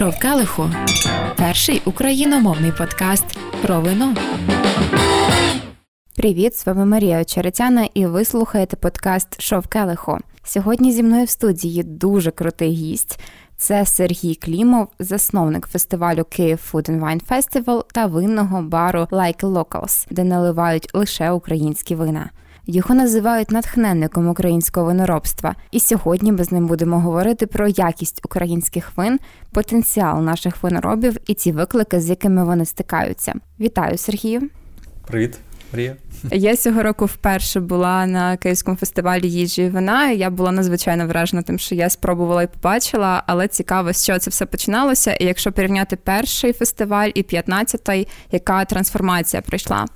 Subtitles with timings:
[0.00, 0.70] Шов Келиху
[1.36, 3.24] перший україномовний подкаст
[3.62, 4.14] про вино.
[6.16, 10.18] Привіт, з вами Марія Очеретяна, і ви слухаєте подкаст Шов Келиху.
[10.44, 13.20] Сьогодні зі мною в студії дуже крутий гість.
[13.56, 20.06] Це Сергій Клімов, засновник фестивалю Київ Food and Wine Festival та винного бару Like Locals,
[20.10, 22.30] де наливають лише українські вина.
[22.72, 25.54] Його називають натхненником українського виноробства.
[25.70, 29.18] І сьогодні ми з ним будемо говорити про якість українських вин,
[29.52, 33.34] потенціал наших виноробів і ті виклики, з якими вони стикаються.
[33.60, 34.42] Вітаю, Сергію!
[35.06, 35.38] Привіт,
[35.72, 35.96] Марія.
[36.32, 40.10] Я цього року вперше була на Київському фестивалі їжі і вина.
[40.10, 44.30] Я була надзвичайно вражена тим, що я спробувала і побачила, але цікаво, з чого це
[44.30, 45.12] все починалося.
[45.12, 49.86] І якщо порівняти перший фестиваль і п'ятнадцятий, яка трансформація прийшла?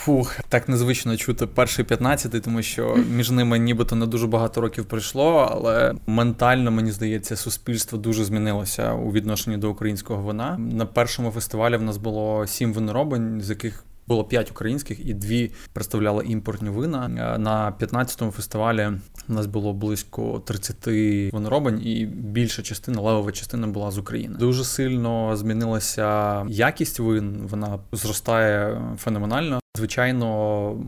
[0.00, 4.84] Фух, так незвично чути перший 15 тому що між ними нібито не дуже багато років
[4.84, 10.58] пройшло, але ментально мені здається, суспільство дуже змінилося у відношенні до українського вина.
[10.58, 15.50] На першому фестивалі в нас було сім виноробень, з яких було п'ять українських і дві
[15.72, 17.08] представляли імпортні вина.
[17.38, 18.88] На 15-му фестивалі
[19.28, 20.86] у нас було близько 30
[21.32, 24.36] виноробень, і більша частина, левова частина була з України.
[24.38, 27.46] Дуже сильно змінилася якість вин.
[27.50, 29.60] Вона зростає феноменально.
[29.76, 30.78] Звичайно,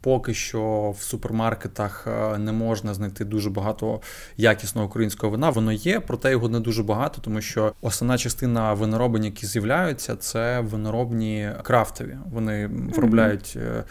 [0.00, 4.00] поки що в супермаркетах е, не можна знайти дуже багато
[4.36, 5.50] якісного українського вина.
[5.50, 10.60] Воно є, проте його не дуже багато, тому що основна частина виноробень, які з'являються, це
[10.60, 12.18] виноробні крафтові.
[12.32, 13.56] Вони виробляють.
[13.56, 13.82] Mm-hmm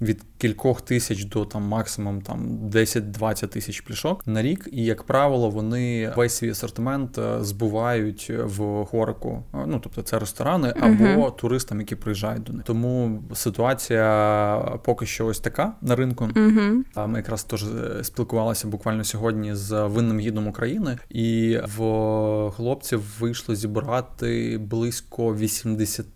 [0.00, 4.68] від кількох тисяч до там максимум там 10-20 тисяч пляшок на рік.
[4.72, 9.42] І як правило, вони весь свій асортимент е, збувають в хорику.
[9.54, 11.36] Е, ну тобто це ресторани або uh-huh.
[11.36, 12.64] туристам, які приїжджають до них.
[12.64, 16.24] Тому ситуація поки що ось така на ринку.
[16.24, 17.06] Uh-huh.
[17.06, 21.76] Ми якраз теж е, спілкувалися буквально сьогодні з винним гідом України, і в
[22.50, 26.06] хлопців вийшло зібрати близько 80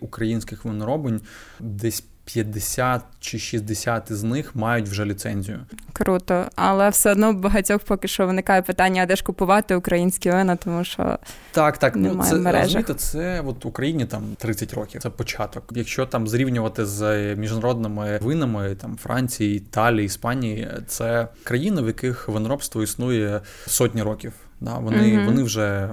[0.00, 1.20] українських виноробень
[1.60, 2.04] десь.
[2.34, 5.60] 50 чи 60 із них мають вже ліцензію.
[5.92, 10.84] Круто, але все одно багатьох поки що виникає питання, де ж купувати українські вина, тому
[10.84, 11.18] що
[11.52, 15.02] так, так ну, немає ну, це розумієте, це от Україні там 30 років.
[15.02, 15.64] Це початок.
[15.74, 22.82] Якщо там зрівнювати з міжнародними винами, там Франції, Італії, Іспанії, це країни, в яких виноробство
[22.82, 24.32] існує сотні років.
[24.60, 25.88] Да, Вони mm вони вже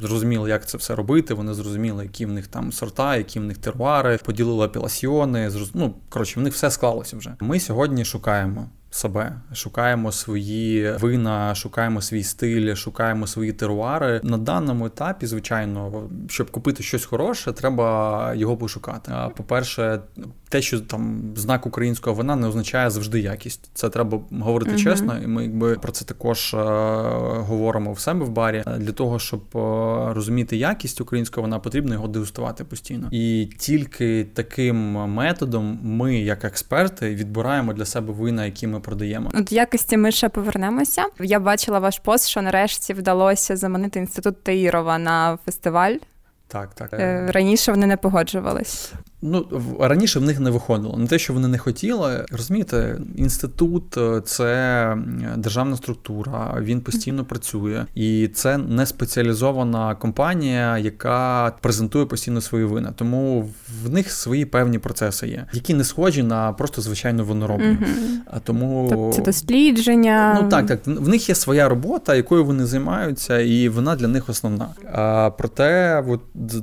[0.00, 1.34] зрозуміли, як це все робити.
[1.34, 5.50] Вони зрозуміли, які в них там сорта, які в них теруари, поділили апеласьйони.
[5.74, 7.34] Ну, коротше, в них все склалося вже.
[7.40, 14.20] Ми сьогодні шукаємо себе, шукаємо свої вина, шукаємо свій стиль, шукаємо свої теруари.
[14.24, 19.12] На даному етапі, звичайно, щоб купити щось хороше, треба його пошукати.
[19.36, 20.00] По-перше,
[20.48, 23.70] те, що там знак українського вина не означає завжди якість.
[23.74, 26.56] Це треба говорити uh чесно, і ми якби про це також е,
[27.38, 28.64] говоримо в себе в барі.
[28.78, 29.58] Для того, щоб е,
[30.14, 33.08] розуміти якість українського вона потрібно його дегустувати постійно.
[33.12, 39.30] І тільки таким методом ми, як експерти, відбираємо для себе вина, які ми продаємо.
[39.34, 41.04] От якості ми ще повернемося.
[41.20, 45.94] Я бачила ваш пост, що нарешті вдалося заманити інститут Таїрова на фестиваль.
[46.48, 48.92] Так, так е, раніше вони не погоджувались.
[49.26, 49.46] Ну
[49.80, 50.98] раніше в них не виходило.
[50.98, 52.26] Не те, що вони не хотіли.
[52.30, 54.96] Розумієте, інститут е, це
[55.36, 62.92] державна структура, він постійно працює, і це не спеціалізована компанія, яка презентує постійно свої вина.
[62.96, 63.48] Тому
[63.84, 67.78] в них свої певні процеси є, які не схожі на просто звичайну виноробну.
[68.26, 70.38] А тому тобто це дослідження.
[70.42, 74.28] Ну так, так в них є своя робота, якою вони займаються, і вона для них
[74.28, 74.68] основна.
[74.92, 76.20] А проте, от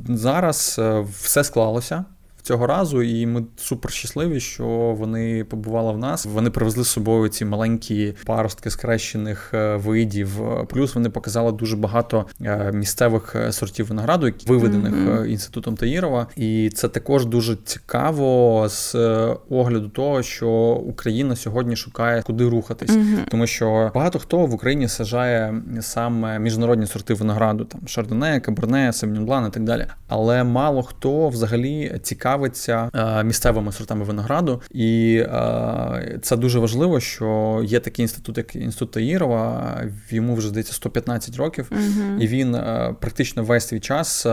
[0.07, 2.05] зараз е, все склалося
[2.41, 4.65] цього разу, і ми супер щасливі, що
[4.97, 6.25] вони побували в нас.
[6.25, 10.41] Вони привезли з собою ці маленькі паростки скрещених е, видів.
[10.69, 15.25] Плюс вони показали дуже багато е, місцевих е, сортів винограду, виведених mm-hmm.
[15.25, 16.27] інститутом Таїрова.
[16.35, 18.95] І це також дуже цікаво з
[19.49, 20.49] огляду того, що
[20.87, 23.27] Україна сьогодні шукає куди рухатись, mm-hmm.
[23.29, 29.47] тому що багато хто в Україні сажає саме міжнародні сорти винограду, там Шардоне, Каберне, Севнюн
[29.47, 29.85] і так далі.
[30.07, 36.99] Але мало хто взагалі цікавий цікавиться е, місцевими сортами винограду, і е, це дуже важливо,
[36.99, 39.81] що є такий інститут, як інститут Таїрова.
[40.09, 44.23] Йому вже здається 115 років, uh і він е, практично весь свій час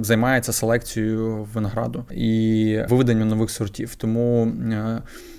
[0.00, 3.94] займається селекцією винограду і виведенням нових сортів.
[3.94, 4.52] Тому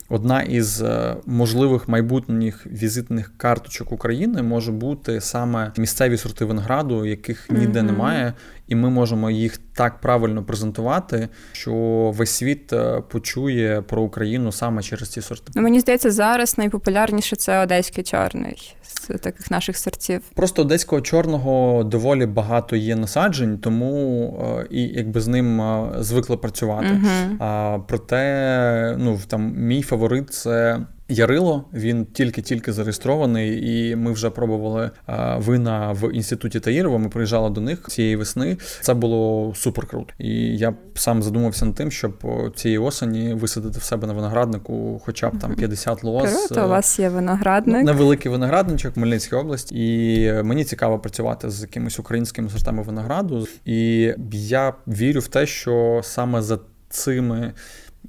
[0.10, 0.84] одна із
[1.26, 7.84] можливих майбутніх візитних карточок України може бути саме місцеві сорти винограду, яких ніде mm-hmm.
[7.84, 8.34] немає,
[8.70, 11.74] і ми можемо їх так правильно презентувати, що
[12.16, 15.52] весь світ е, почує про Україну саме через ці сорти.
[15.56, 20.22] Ну, Мені здається, зараз найпопулярніше це одеський чорний з таких наших сортів.
[20.34, 26.38] Просто одеського чорного доволі багато є насаджень, тому е, і якби з ним е, звикли
[26.38, 26.88] працювати.
[26.88, 27.36] Uh-huh.
[27.40, 30.80] А проте, ну там мій фаворит це.
[31.10, 34.92] Ярило, він тільки-тільки зареєстрований, і ми вже пробували
[35.38, 36.98] вина в інституті Таїрова.
[36.98, 38.58] Ми приїжджали до них цієї весни.
[38.82, 40.14] Це було супер круто.
[40.18, 42.26] І я сам задумався над тим, щоб
[42.56, 46.48] цієї осені висадити в себе на винограднику, хоча б там 50 лоз.
[46.48, 47.84] Круто, у вас є виноградник.
[47.84, 53.48] Невеликий виноградничок, Хмельницька область, і мені цікаво працювати з якимись українськими сортами винограду.
[53.66, 56.60] І я вірю в те, що саме за
[56.90, 57.54] цими.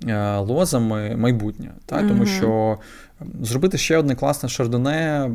[0.08, 2.08] Е, лозами майбутнє, та?
[2.08, 2.78] тому що
[3.42, 5.30] зробити ще одне класне шардоне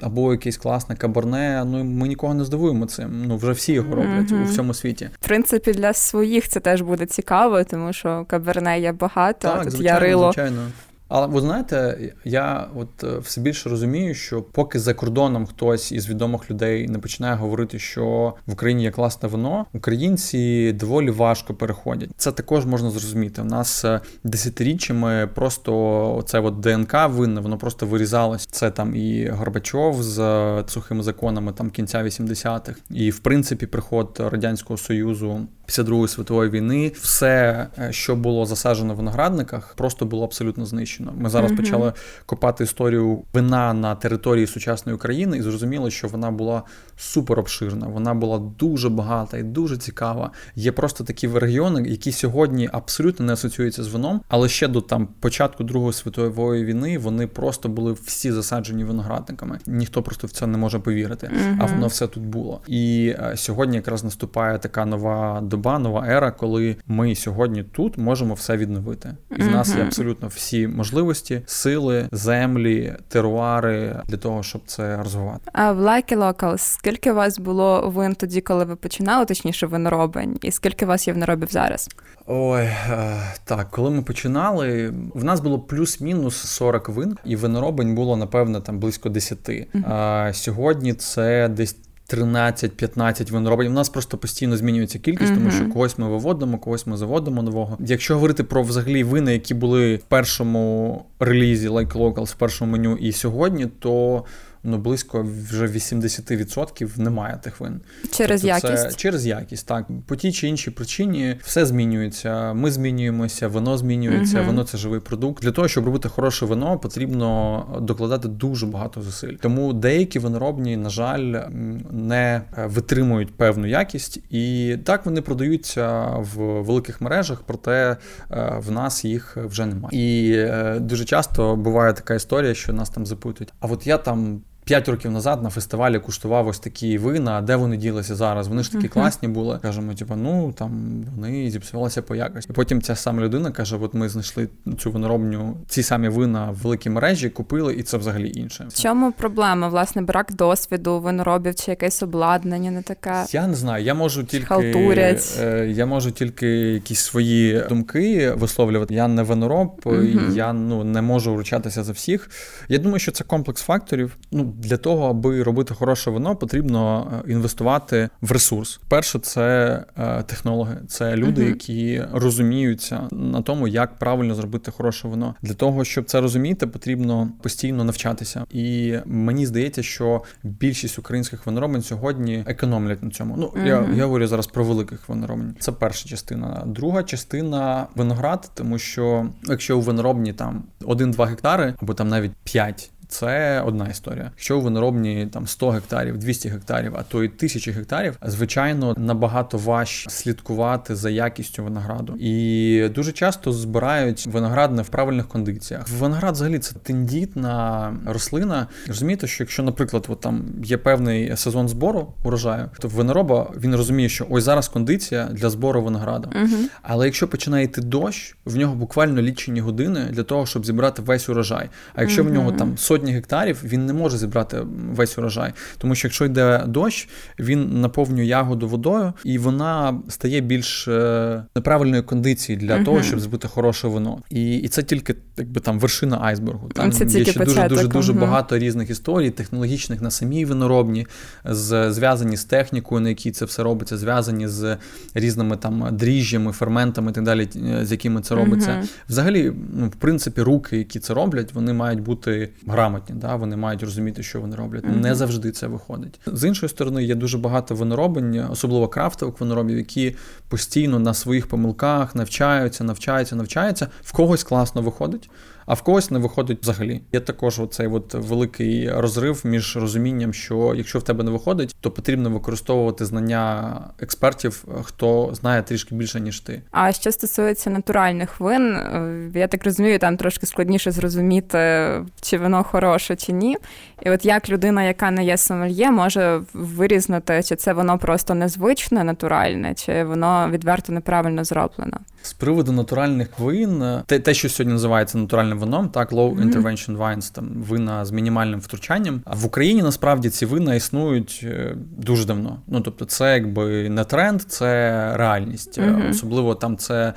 [0.00, 3.24] або якесь класне кабарне, ну ми нікого не здивуємо цим.
[3.26, 4.42] Ну вже всі його роблять mm-hmm.
[4.42, 5.10] у всьому світі.
[5.20, 9.72] В принципі, для своїх це теж буде цікаво, тому що каберне є багато, так, тут
[9.72, 10.32] звичайно, ярило.
[10.32, 10.62] Звичайно.
[11.10, 16.08] Але ви знаєте, я от е, все більше розумію, що поки за кордоном хтось із
[16.08, 22.10] відомих людей не починає говорити, що в Україні є класне вино, українці доволі важко переходять.
[22.16, 23.42] Це також можна зрозуміти.
[23.42, 25.74] У нас е, десятиріччями просто
[26.16, 28.46] оце от ДНК винне, воно просто вирізалось.
[28.46, 34.16] Це там і Горбачов з е, сухими законами там кінця 80-х, і в принципі приход
[34.30, 40.24] радянського союзу після Другої світової війни все, е, що було засаджено в виноградниках, просто було
[40.24, 41.12] абсолютно знищено.
[41.16, 41.56] Ми зараз uh-huh.
[41.56, 41.92] почали
[42.26, 46.62] копати історію вина на території сучасної України і зрозуміли, що вона була
[46.96, 50.30] супер обширна, вона була дуже багата і дуже цікава.
[50.54, 55.08] Є просто такі регіони, які сьогодні абсолютно не асоціюються з вином, але ще до там
[55.20, 59.58] початку Другої світової війни вони просто були всі засаджені виноградниками.
[59.66, 61.56] Ніхто просто в це не може повірити, uh-huh.
[61.60, 62.60] а воно все тут було.
[62.66, 67.98] І е, сьогодні якраз наступає така нова доба доба, нова ера, коли ми сьогодні тут
[67.98, 69.16] можемо все відновити.
[69.36, 75.50] І в нас є абсолютно всі можливості, сили, землі, теруари для того, щоб це розвивати.
[75.52, 80.38] А в Like Locals скільки у вас було вин тоді, коли ви починали, точніше виноробень,
[80.42, 81.88] і скільки у вас є виноробів зараз?
[82.26, 88.16] Ой, е, так, коли ми починали, в нас було плюс-мінус 40 вин, і виноробень було
[88.16, 89.38] напевно там близько 10.
[89.38, 89.92] Uh-huh.
[89.92, 91.76] А сьогодні це десь.
[92.14, 93.66] 13-15 виноробень.
[93.66, 97.78] У нас просто постійно змінюється кількість, тому що когось ми виводимо, когось ми заводимо нового.
[97.80, 102.96] Якщо говорити про взагалі вини, які були в першому релізі Like Locals, в першому меню
[102.96, 104.24] і сьогодні, то
[104.62, 107.80] ну близько вже 80% немає тих вин.
[108.10, 108.90] Через тобто якість?
[108.90, 109.86] Це через якість, так.
[110.06, 112.52] По тій чи іншій причині все змінюється.
[112.52, 115.42] Ми змінюємося, вино змінюється, uh вино це живий продукт.
[115.42, 119.34] Для того, щоб робити хороше вино, потрібно докладати дуже багато зусиль.
[119.40, 121.42] Тому деякі виноробні, на жаль,
[121.90, 127.96] не витримують певну якість, і так вони продаються в великих мережах, проте
[128.30, 129.90] е, в нас їх вже немає.
[129.92, 134.42] І е, дуже часто буває така історія, що нас там запитують: а от я там.
[134.70, 138.48] П'ять років назад на фестивалі куштував ось такі вина, а де вони ділися зараз.
[138.48, 138.92] Вони ж такі uh-huh.
[138.92, 139.58] класні були.
[139.62, 142.52] Кажемо, типу, ну там вони зіпсувалися по якості.
[142.52, 146.54] І потім ця сама людина каже: От ми знайшли цю виноробню, ці самі вина в
[146.54, 148.66] великій мережі, купили, і це взагалі інше.
[148.68, 149.68] В чому проблема?
[149.68, 153.24] Власне, брак досвіду, виноробів чи якесь обладнання, не таке?
[153.30, 153.84] Я не знаю.
[153.84, 155.38] Я можу тільки Халтурять.
[155.40, 158.94] Е, я можу тільки якісь свої думки висловлювати.
[158.94, 160.34] Я не винороб, uh-huh.
[160.34, 162.30] я ну не можу вручатися за всіх.
[162.68, 164.16] Я думаю, що це комплекс факторів.
[164.32, 168.80] Ну для того, аби робити хороше вино, потрібно е, інвестувати в ресурс.
[168.88, 175.34] Перше, це е, технологи, це люди, які розуміються на тому, як правильно зробити хороше вино.
[175.42, 178.44] Для того щоб це розуміти, потрібно постійно навчатися.
[178.50, 183.34] І мені здається, що більшість українських виноробень сьогодні економлять на цьому.
[183.38, 185.54] Ну я я говорю зараз про великих виноробень.
[185.58, 186.62] Це перша частина.
[186.66, 192.90] Друга частина виноград, тому що якщо у виноробні там 1-2 гектари або там навіть 5
[193.10, 194.30] це одна історія.
[194.36, 199.58] Якщо у виноробні там 100 гектарів, 200 гектарів, а то й тисячі гектарів, звичайно, набагато
[199.58, 202.16] важче слідкувати за якістю винограду.
[202.20, 205.88] І дуже часто збирають виноград не в правильних кондиціях.
[205.98, 208.66] Виноград взагалі це тендітна рослина.
[208.88, 214.08] Розумієте, що якщо, наприклад, от там є певний сезон збору урожаю, то винороба він розуміє,
[214.08, 216.28] що ось зараз кондиція для збору винограду.
[216.34, 216.56] Угу.
[216.82, 221.28] Але якщо починає йти дощ, в нього буквально лічені години для того, щоб зібрати весь
[221.28, 221.68] урожай.
[221.94, 222.30] А якщо угу.
[222.30, 225.52] в нього там сотні сотні гектарів він не може зібрати весь урожай.
[225.78, 232.02] Тому що якщо йде дощ, він наповнює ягоду водою, і вона стає більш е, неправильної
[232.02, 232.84] кондиції для uh-huh.
[232.84, 234.18] того, щоб збити хороше вино.
[234.30, 236.68] І і це тільки якби там вершина айсбергу.
[236.68, 238.20] Там це є ще дуже дуже дуже uh-huh.
[238.20, 241.06] багато різних історій, технологічних на самій виноробні,
[241.44, 244.76] з зв'язані з технікою, на якій це все робиться, зв'язані з
[245.14, 248.70] різними там дріжджами, ферментами і так далі, е, з якими це робиться.
[248.70, 248.88] Uh-huh.
[249.08, 252.48] Взагалі, ну в принципі, руки, які це роблять, вони мають бути
[252.90, 253.14] грамотні.
[253.14, 253.36] Да?
[253.36, 254.84] Вони мають розуміти, що вони роблять.
[255.02, 256.20] Не завжди це виходить.
[256.26, 260.16] З іншої сторони, є дуже багато виноробень, особливо крафтових виноробів, які
[260.48, 263.88] постійно на своїх помилках навчаються, навчаються, навчаються.
[264.02, 265.30] В когось класно виходить,
[265.70, 267.00] а в когось не виходить взагалі.
[267.12, 271.90] Є також оцей от великий розрив між розумінням, що якщо в тебе не виходить, то
[271.90, 276.62] потрібно використовувати знання експертів, хто знає трішки більше ніж ти.
[276.70, 282.64] А що стосується натуральних вин, е, я так розумію, там трошки складніше зрозуміти, чи воно
[282.64, 283.56] хороше чи ні.
[284.02, 289.04] І от як людина, яка не є сомельє, може вирізнити, чи це воно просто незвичне,
[289.04, 291.98] натуральне, чи воно відверто неправильно зроблено.
[292.22, 297.34] З приводу натуральних вин, те, те, що сьогодні називається натуральним вином, так low intervention wines,
[297.34, 299.22] там вина з мінімальним втручанням.
[299.24, 302.60] А в Україні насправді ці вина існують е, дуже давно.
[302.66, 304.70] Ну тобто, це якби не тренд, це
[305.16, 305.78] реальність.
[305.78, 306.10] Mm-hmm.
[306.10, 307.14] Особливо там це е,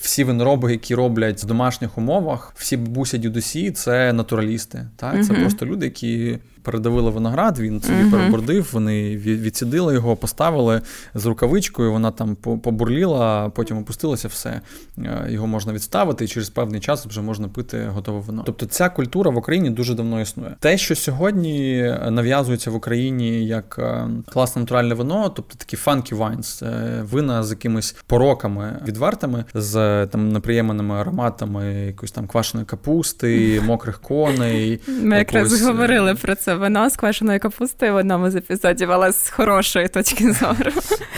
[0.00, 4.88] всі винороби, які роблять в домашніх умовах, всі бабусі дідусі, це натуралісти.
[4.96, 5.24] Так, mm-hmm.
[5.24, 8.10] це просто люди, які передавили виноград, він собі uh-huh.
[8.10, 10.80] перебордив, вони відсідили його, поставили
[11.14, 14.60] з рукавичкою, вона там побурліла, потім опустилася, все.
[14.98, 18.42] Е, його можна відставити, і через певний час вже можна пити готове вино.
[18.46, 20.56] Тобто ця культура в Україні дуже давно існує.
[20.60, 26.62] Те, що сьогодні нав'язується в Україні як е, класне натуральне вино, тобто такі funky wines,
[27.02, 34.80] вина з якимись пороками відвертими, з там неприємними ароматами якоїсь там квашеної капусти, мокрих коней.
[35.02, 39.30] Ми якраз говорили про це вино з квашеною капустою в одному з епізодів, але з
[39.30, 40.70] хорошої точки зору.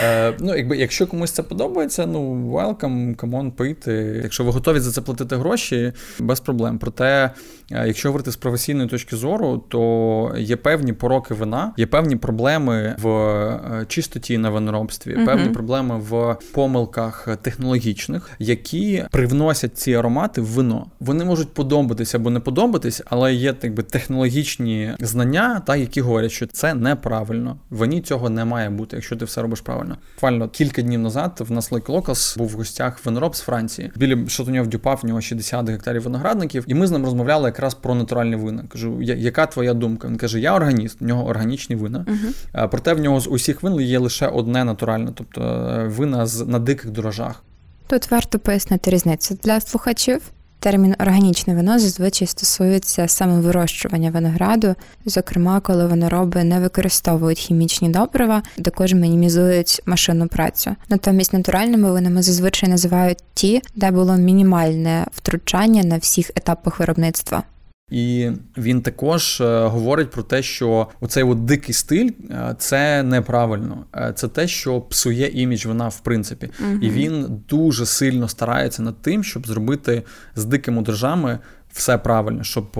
[0.04, 4.20] Е, Ну, якби якщо комусь це подобається, ну welcome, come on, пийте.
[4.22, 6.78] Якщо ви готові за це платити гроші, без проблем.
[6.78, 7.30] Проте,
[7.72, 12.96] е, якщо говорити з професійної точки зору, то є певні пороки вина, є певні проблеми
[13.02, 18.03] в е, чистоті на виноробстві, певні проблеми в помилках технологічних,
[18.38, 20.86] які привносять ці аромати в вино.
[21.00, 26.46] Вони можуть подобатися або не подобатись, але є якби технологічні знання та які говорять, що
[26.46, 27.56] це неправильно.
[27.70, 29.96] Вині цього не має бути, якщо ти все робиш правильно.
[30.14, 33.92] Буквально кілька днів назад в нас Лейк Локас був в гостях винороб з Франції.
[33.96, 37.94] Біля Шатуньов Дюпав, в нього 60 гектарів виноградників, і ми з ним розмовляли якраз про
[37.94, 38.64] натуральні вина.
[38.68, 40.08] Кажу, яка твоя думка?
[40.08, 42.06] Він каже: Я органіст, в нього органічні вина.
[42.08, 42.68] Uh-huh.
[42.68, 46.58] Проте в нього з усіх вин є лише одне натуральне, тобто е, вина з на
[46.58, 47.42] диких дорожах.
[47.86, 50.20] Тут варто пояснити різницю для слухачів.
[50.64, 54.74] Термін органічне вино зазвичай стосується саме вирощування винограду,
[55.06, 60.76] зокрема, коли винороби не використовують хімічні добрива, також мінімізують машинну працю.
[60.88, 67.42] Натомість натуральними винами зазвичай називають ті, де було мінімальне втручання на всіх етапах виробництва.
[67.90, 73.84] І він також е, говорить про те, що оцей от дикий стиль е, це неправильно,
[73.96, 76.50] е, це те, що псує імідж вона в принципі.
[76.64, 80.02] uh І він дуже сильно старається над тим, щоб зробити
[80.36, 81.38] з дикими дрожжами
[81.72, 82.70] все правильно, щоб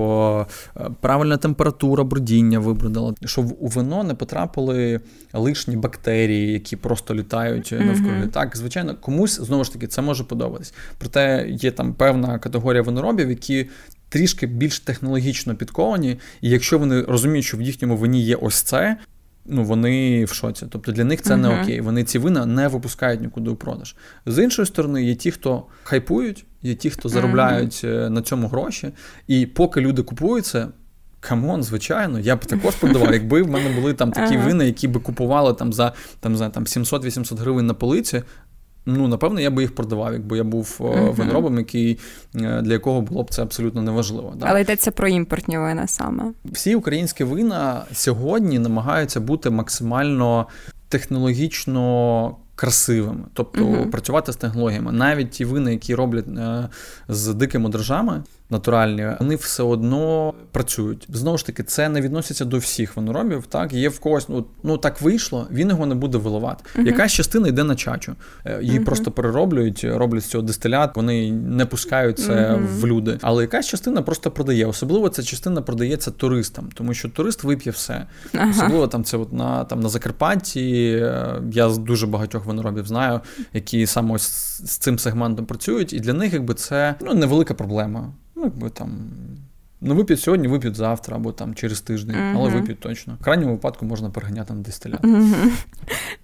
[1.01, 5.01] правильна температура брудіння вибрудила, щоб у вино не потрапили
[5.33, 8.25] лишні бактерії, які просто літають навкруги.
[8.25, 10.75] uh Так, звичайно, комусь знову ж таки це може подобатись.
[10.99, 13.67] Проте є там певна категорія виноробів, які
[14.15, 18.97] трішки більш технологічно підковані, і якщо вони розуміють, що в їхньому вині є ось це.
[19.47, 20.67] Ну, вони в шоці.
[20.71, 21.37] Тобто для них це uh-huh.
[21.37, 21.81] не окей.
[21.81, 23.97] Вони ці вина не випускають нікуди у продаж.
[24.27, 28.09] З іншої сторони, є ті, хто хайпують, є ті, хто заробляють uh-huh.
[28.09, 28.93] на цьому гроші.
[29.27, 30.67] І поки люди купують це,
[31.21, 33.13] come on, звичайно, я б також продавав.
[33.13, 34.45] Якби в мене були там такі uh-huh.
[34.45, 38.23] вина, які би купували там за там, за там 700-800 гривень на полиці,
[38.87, 41.15] Ну, напевно, я би їх продавав, якби я був uh-huh.
[41.15, 41.99] виноробом, який
[42.37, 44.35] е, для якого було б це абсолютно неважливо.
[44.37, 44.47] Да?
[44.49, 46.33] Але йдеться про імпортні вина саме.
[46.45, 50.47] Всі українські вина сьогодні намагаються бути максимально
[50.89, 53.91] технологічно красивими, тобто uh-huh.
[53.91, 54.93] працювати з технологіями.
[54.93, 56.69] Навіть ті вини, які роблять е,
[57.09, 61.07] з дикими дрожжами, натуральні, вони все одно працюють.
[61.09, 63.47] Знову ж таки, це не відноситься до всіх виноробів.
[63.47, 66.65] Так, є в когось, ну ну так вийшло, він його не буде виливати.
[66.77, 66.87] Uh-huh.
[66.87, 68.85] Якась частина йде на чачу, е, її uh-huh.
[68.85, 72.67] просто перероблюють, роблять з цього дистилят, вони не пускають це uh-huh.
[72.67, 73.19] в люди.
[73.23, 74.67] Але якась частина просто продає.
[74.67, 78.07] Особливо ця частина продається туристам, тому що турист вип'є все.
[78.51, 80.93] Особливо там це от на там на Закарпатті.
[81.03, 83.21] Е, я з дуже багатьох виноробів знаю,
[83.53, 84.29] які саме ось
[84.65, 88.13] з цим сегментом працюють, і для них якби це ну невелика проблема.
[88.45, 88.91] Якби там
[89.87, 92.37] Ну, вип'ють сьогодні, вип'ють завтра або там через тиждень, uh-huh.
[92.37, 93.17] але вип'ють точно.
[93.21, 95.05] В крайньому випадку можна переганяти на дистилят.
[95.05, 95.51] Uh-huh.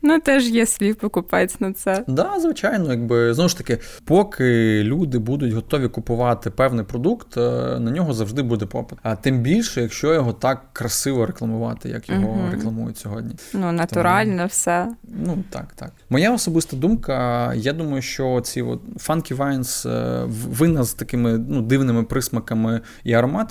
[0.02, 1.96] Ну, теж є свій покупець на це.
[1.96, 7.40] Так, да, звичайно, якби знову ж таки, поки люди будуть готові купувати певний продукт, е,
[7.80, 8.98] на нього завжди буде попит.
[9.02, 12.50] А тим більше, якщо його так красиво рекламувати, як його uh-huh.
[12.50, 13.34] рекламують сьогодні.
[13.54, 14.88] Ну, натурально Тому, все.
[15.08, 15.92] Ну так, так.
[16.10, 17.54] Моя особиста думка.
[17.54, 23.12] Я думаю, що ці от Funky Wines, е, вина з такими ну, дивними присмаками і
[23.12, 23.49] ароматами,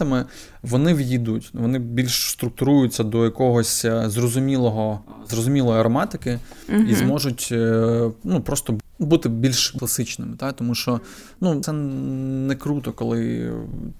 [0.61, 6.39] вони в'їдуть, вони більш структуруються до якогось е, зрозумілого, зрозумілої ароматики
[6.69, 6.79] угу.
[6.79, 10.37] і зможуть е, ну, просто бути більш класичними.
[10.37, 10.51] Та?
[10.51, 10.99] Тому що
[11.41, 13.51] ну, це не круто, коли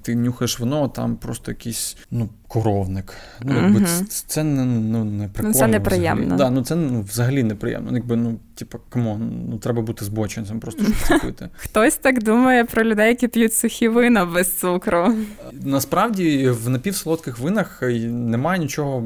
[0.01, 3.13] ти нюхаєш вино, там просто якісь ну, коровник.
[3.41, 5.53] Ну, якби Це, це не ну, не прикольно.
[5.53, 6.35] Ну, Це неприємно.
[6.35, 7.91] Да, ну, Це ну, взагалі неприємно.
[7.93, 11.49] Якби, ну, типу, come on, ну треба бути збочинцем, просто щоб це пити.
[11.57, 15.13] Хтось так думає про людей, які п'ють сухі вина без цукру.
[15.51, 19.03] Насправді в напівсолодких винах немає нічого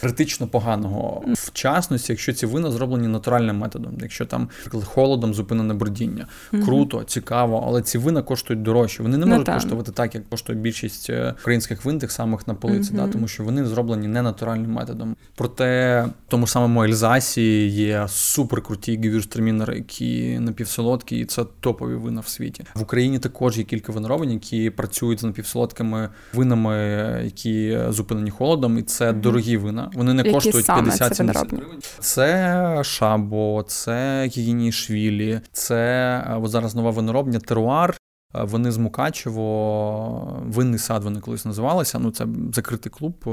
[0.00, 1.24] критично поганого.
[1.34, 6.26] В частності, якщо ці вина зроблені натуральним методом, якщо там наприклад, холодом зупинене бродіння.
[6.52, 6.64] Mm-hmm.
[6.64, 9.02] Круто, цікаво, але ці вина коштують дорожче.
[9.02, 12.48] Вони не ну, можуть ну, коштувати так, як коштує більшість е, українських вин, тих самих
[12.48, 12.96] на полиці, mm-hmm.
[12.96, 15.16] да, тому що вони зроблені не натуральним методом.
[15.34, 22.28] Проте в тому самому Ельзасі є суперкруті гівюрстермінери, які напівсолодкі, і це топові вина в
[22.28, 22.64] світі.
[22.74, 26.76] В Україні також є кілька виноробень, які працюють з напівсолодкими винами,
[27.24, 29.20] які зупинені холодом, і це mm-hmm.
[29.20, 29.90] дорогі вина.
[29.94, 31.80] Вони не які коштують 50-70 гривень.
[32.00, 35.76] Це шабо, це гігіні швілі, це
[36.26, 37.96] е, от зараз нова виноробня теруар.
[38.34, 41.98] Е, вони з Мукачево, винний сад вони колись називалися.
[41.98, 43.14] Ну це закритий клуб.
[43.26, 43.30] Е,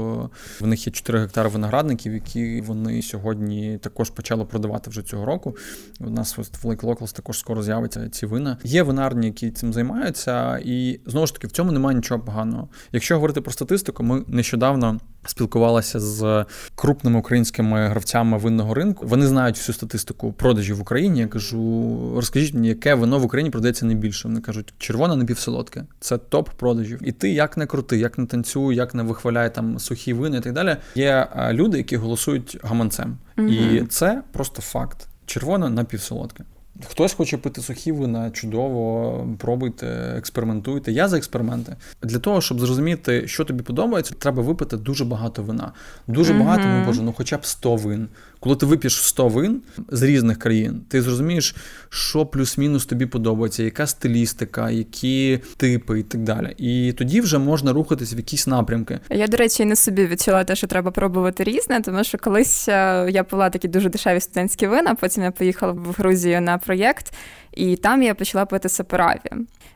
[0.60, 5.56] в них є 4 гектари виноградників, які вони сьогодні також почали продавати вже цього року.
[6.00, 8.58] У нас в Lake Locals також скоро з'явиться ці вина.
[8.64, 12.68] Є винарні, які цим займаються, і знову ж таки в цьому немає нічого поганого.
[12.92, 19.06] Якщо говорити про статистику, ми нещодавно спілкувалася з крупними українськими гравцями винного ринку.
[19.06, 21.20] Вони знають всю статистику продажів в Україні.
[21.20, 24.28] Я кажу, розкажіть мені, яке вино в Україні продається найбільше.
[24.28, 25.84] Вони кажуть, червоне напівсолодке.
[26.00, 27.00] Це топ продажів.
[27.04, 30.40] І ти як не крути, як не танцюй, як не вихваляй там сухі вини і
[30.40, 30.76] так далі.
[30.94, 33.18] Є е, люди, які голосують гаманцем.
[33.38, 33.48] Угу.
[33.48, 35.08] І це просто факт.
[35.26, 36.44] Червоне напівсолодке.
[36.88, 40.92] Хтось хоче пити сухі вина, чудово, пробуйте, експериментуйте.
[40.92, 41.76] Я за експерименти.
[42.02, 45.72] Для того, щоб зрозуміти, що тобі подобається, треба випити дуже багато вина.
[46.06, 48.08] Дуже багато, ну боже, ну хоча б 100 вин.
[48.40, 51.56] Коли ти вип'єш 100 вин з різних країн, ти зрозумієш,
[51.88, 56.54] що плюс-мінус тобі подобається, яка стилістика, які типи і так далі.
[56.58, 58.98] І тоді вже можна рухатись в якісь напрямки.
[59.10, 63.08] Я, до речі, не собі відчула те, що треба пробувати різне, тому що колись е,
[63.10, 67.12] я пила такі дуже дешеві студентські вина, потім я поїхала в Грузію на проєкт,
[67.52, 69.30] і там я почала пити сапераві.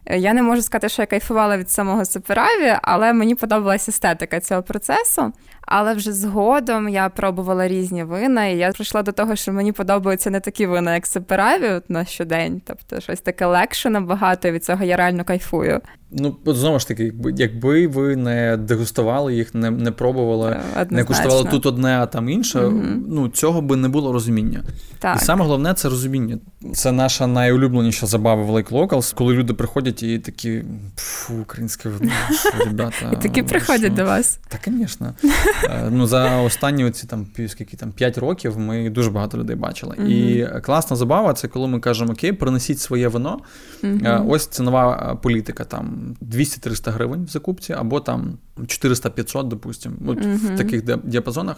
[0.06, 4.40] Е, я не можу сказати, що я кайфувала від самого сапераві, але мені подобалася естетика
[4.40, 5.32] цього процесу.
[5.76, 10.30] Але вже згодом я пробувала різні вина, і я прийшла до того, що мені подобаються
[10.30, 12.62] не такі вина, як сапераві на щодень.
[12.64, 15.80] Тобто щось таке легше набагато, і від цього я реально кайфую.
[16.16, 20.96] Ну, знову ж таки, якби якби ви не дегустували їх, не не пробували, Однозначно.
[20.96, 24.62] не куштували тут одне, а там інше, mm ну цього би не було розуміння.
[24.98, 25.16] Так.
[25.16, 26.38] І саме головне це розуміння.
[26.74, 30.64] Це наша найулюбленіша забава в Lake Locals, коли люди приходять і такі
[30.96, 32.12] фу, українське вино,
[32.64, 33.10] ребята.
[33.12, 34.38] І такі приходять до вас.
[34.48, 35.14] Так, звісно.
[35.70, 39.96] Е, ну, За останні оці там скільки там 5 років ми дуже багато людей бачили.
[39.98, 43.40] mm І класна забава це коли ми кажемо, окей, принесіть своє вино.
[43.82, 45.64] mm Ось це нова е, політика.
[45.64, 51.56] там 200-300 гривень в закупці, або там 400-500, допустимо, от mm в таких діапазонах.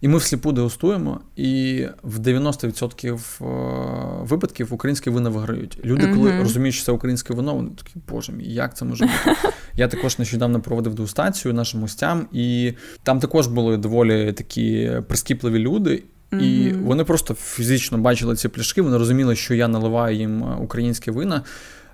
[0.00, 5.78] І ми всліпу дегустуємо, і в 90% випадків українські вина виграють.
[5.84, 6.14] Люди, mm-hmm.
[6.14, 9.36] коли розуміють, що це українське вино, вони такі, боже мій, як це може бути?
[9.74, 16.02] Я також нещодавно проводив дегустацію нашим гостям, і там також були доволі такі прискіпливі люди.
[16.32, 16.40] Mm-hmm.
[16.40, 21.42] І вони просто фізично бачили ці пляшки, вони розуміли, що я наливаю їм українське вина.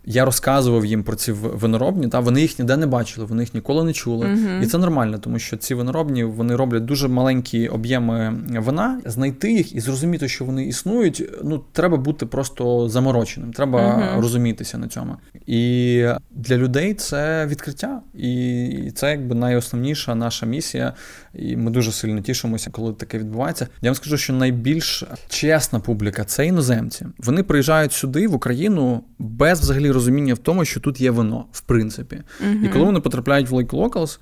[0.07, 3.85] Я розказував їм про ці виноробні, та вони їх ніде не бачили, вони їх ніколи
[3.85, 4.27] не чули.
[4.27, 9.01] uh І це нормально, тому що ці виноробні вони роблять дуже маленькі об'єми вина.
[9.05, 11.31] Знайти їх і зрозуміти, що вони існують.
[11.45, 15.17] Ну треба бути просто замороченим, треба uh розумітися на цьому.
[15.47, 20.93] І для людей це відкриття, і це якби найосновніша наша місія.
[21.35, 23.69] І ми дуже сильно тішимося, коли таке відбувається.
[23.83, 27.07] Я вам скажу, що найбільш чесна публіка це іноземці.
[27.19, 31.61] Вони приїжджають сюди в Україну без взагалі розуміння в тому, що тут є вино, в
[31.61, 32.23] принципі.
[32.47, 34.19] uh І коли вони потрапляють в Lake Locals,